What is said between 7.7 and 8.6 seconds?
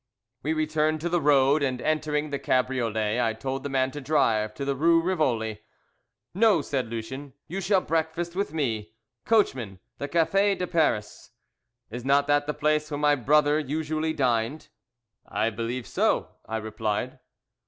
breakfast with